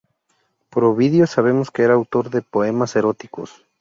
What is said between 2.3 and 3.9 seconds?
de poemas eróticos.